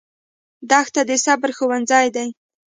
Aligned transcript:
دښته 0.69 1.01
د 1.09 1.11
صبر 1.25 1.49
ښوونځی 1.57 2.07
دی. 2.15 2.27